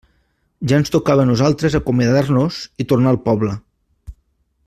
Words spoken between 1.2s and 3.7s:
a nosaltres acomiadar-nos i tornar al poble.